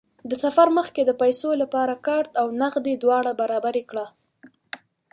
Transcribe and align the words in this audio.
د 0.29 0.31
سفر 0.43 0.67
مخکې 0.77 1.01
د 1.05 1.11
پیسو 1.21 1.49
لپاره 1.61 2.01
کارت 2.07 2.31
او 2.41 2.47
نغدې 2.61 2.93
دواړه 3.03 3.31
برابرې 3.41 3.83
کړه. 3.89 4.05